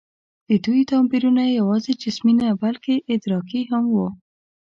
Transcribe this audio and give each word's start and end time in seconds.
د 0.49 0.51
دوی 0.65 0.81
توپیرونه 0.91 1.43
یواځې 1.57 1.91
جسمي 2.01 2.33
نه، 2.41 2.49
بلکې 2.63 2.93
ادراکي 3.13 3.61
هم 3.71 3.83
وو. 3.93 4.07